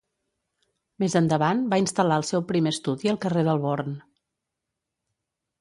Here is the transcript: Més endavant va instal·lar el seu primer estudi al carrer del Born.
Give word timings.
Més 1.03 1.15
endavant 1.19 1.61
va 1.75 1.79
instal·lar 1.83 2.17
el 2.21 2.25
seu 2.31 2.45
primer 2.53 2.73
estudi 2.79 3.13
al 3.15 3.21
carrer 3.27 3.47
del 3.51 3.63
Born. 3.67 3.97